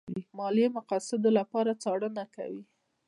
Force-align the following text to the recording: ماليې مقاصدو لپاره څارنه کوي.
ماليې 0.37 0.67
مقاصدو 0.77 1.29
لپاره 1.39 1.79
څارنه 1.83 2.23
کوي. 2.35 2.63